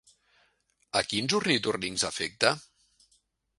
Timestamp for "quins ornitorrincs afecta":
1.11-2.55